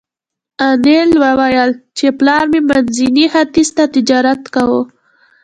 [0.69, 4.81] انیلا وویل چې پلار مې منځني ختیځ ته تجارت کاوه